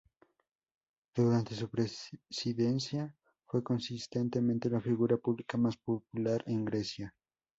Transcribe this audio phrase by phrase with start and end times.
[1.13, 3.13] Durante su presidencia,
[3.45, 7.13] fue consistentemente la figura pública más popular en Grecia.